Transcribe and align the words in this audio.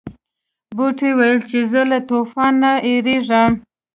بوټي 0.75 1.09
ویل 1.17 1.37
چې 1.49 1.59
زه 1.71 1.81
له 1.91 1.99
طوفان 2.09 2.51
نه 2.63 2.71
یریږم. 2.91 3.51